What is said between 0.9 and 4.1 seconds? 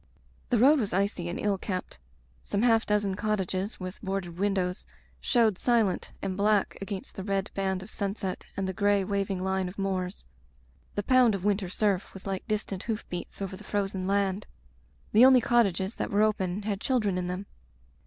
icy and ill kept. Some half dozen cottages with